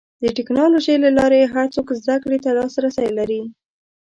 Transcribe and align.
د 0.23 0.25
ټکنالوجۍ 0.37 0.95
له 1.03 1.09
لارې 1.17 1.51
هر 1.53 1.65
څوک 1.75 1.87
زدهکړې 1.99 2.37
ته 2.43 2.49
لاسرسی 2.57 3.07
لري. 3.17 3.41